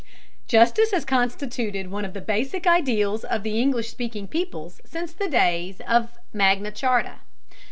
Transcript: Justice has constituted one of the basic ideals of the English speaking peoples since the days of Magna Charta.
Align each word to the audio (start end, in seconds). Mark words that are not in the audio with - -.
Justice 0.47 0.89
has 0.93 1.05
constituted 1.05 1.91
one 1.91 2.05
of 2.05 2.15
the 2.15 2.21
basic 2.21 2.65
ideals 2.65 3.23
of 3.23 3.43
the 3.43 3.59
English 3.61 3.91
speaking 3.91 4.27
peoples 4.27 4.81
since 4.83 5.13
the 5.13 5.29
days 5.29 5.79
of 5.87 6.17
Magna 6.33 6.71
Charta. 6.71 7.19